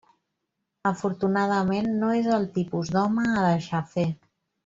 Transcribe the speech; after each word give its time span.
Afortunadament, 0.91 1.91
no 1.99 2.09
és 2.21 2.31
el 2.39 2.47
tipus 2.57 2.91
d'home 2.97 3.27
a 3.35 3.47
deixar 3.51 3.85
fer. 3.95 4.09